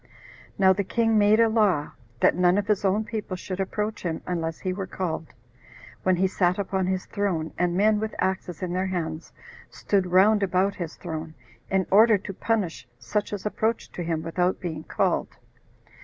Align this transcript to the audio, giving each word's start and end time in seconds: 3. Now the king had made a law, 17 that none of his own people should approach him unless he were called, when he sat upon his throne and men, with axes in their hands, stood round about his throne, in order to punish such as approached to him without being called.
3. 0.01 0.09
Now 0.57 0.73
the 0.73 0.83
king 0.83 1.09
had 1.09 1.17
made 1.19 1.39
a 1.39 1.47
law, 1.47 1.91
17 2.21 2.21
that 2.21 2.35
none 2.35 2.57
of 2.57 2.65
his 2.65 2.83
own 2.83 3.03
people 3.05 3.37
should 3.37 3.59
approach 3.59 4.01
him 4.01 4.23
unless 4.25 4.57
he 4.61 4.73
were 4.73 4.87
called, 4.87 5.27
when 6.01 6.15
he 6.15 6.25
sat 6.25 6.57
upon 6.57 6.87
his 6.87 7.05
throne 7.05 7.53
and 7.55 7.77
men, 7.77 7.99
with 7.99 8.15
axes 8.17 8.63
in 8.63 8.73
their 8.73 8.87
hands, 8.87 9.31
stood 9.69 10.07
round 10.07 10.41
about 10.41 10.73
his 10.73 10.95
throne, 10.95 11.35
in 11.69 11.85
order 11.91 12.17
to 12.17 12.33
punish 12.33 12.87
such 12.97 13.31
as 13.31 13.45
approached 13.45 13.93
to 13.93 14.01
him 14.01 14.23
without 14.23 14.59
being 14.59 14.83
called. 14.83 15.37